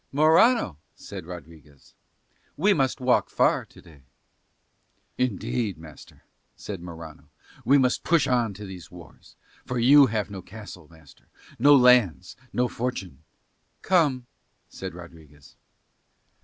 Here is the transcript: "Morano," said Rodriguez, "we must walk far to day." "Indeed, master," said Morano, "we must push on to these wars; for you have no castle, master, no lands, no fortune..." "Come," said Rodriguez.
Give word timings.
"Morano," 0.11 0.77
said 0.95 1.27
Rodriguez, 1.27 1.93
"we 2.57 2.73
must 2.73 2.99
walk 2.99 3.29
far 3.29 3.65
to 3.65 3.81
day." 3.83 4.01
"Indeed, 5.19 5.77
master," 5.77 6.23
said 6.55 6.81
Morano, 6.81 7.29
"we 7.63 7.77
must 7.77 8.03
push 8.03 8.25
on 8.25 8.55
to 8.55 8.65
these 8.65 8.89
wars; 8.89 9.35
for 9.63 9.77
you 9.77 10.07
have 10.07 10.31
no 10.31 10.41
castle, 10.41 10.87
master, 10.89 11.27
no 11.59 11.75
lands, 11.75 12.35
no 12.51 12.67
fortune..." 12.67 13.19
"Come," 13.83 14.25
said 14.69 14.95
Rodriguez. 14.95 15.55